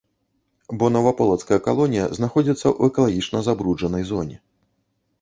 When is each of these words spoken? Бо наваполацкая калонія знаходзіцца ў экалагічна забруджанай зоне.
Бо 0.83 0.89
наваполацкая 0.95 1.59
калонія 1.69 2.09
знаходзіцца 2.21 2.65
ў 2.65 2.93
экалагічна 2.93 3.47
забруджанай 3.53 4.03
зоне. 4.15 4.37